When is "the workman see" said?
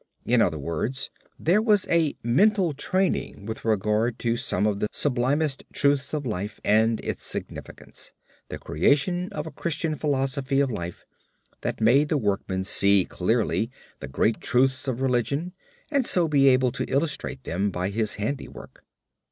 12.09-13.05